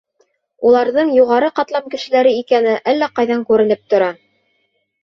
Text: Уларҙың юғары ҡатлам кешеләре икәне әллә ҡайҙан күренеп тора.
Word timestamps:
Уларҙың 0.69 1.11
юғары 1.17 1.51
ҡатлам 1.59 1.91
кешеләре 1.97 2.33
икәне 2.41 2.75
әллә 2.95 3.13
ҡайҙан 3.21 3.47
күренеп 3.53 3.87
тора. 3.95 4.15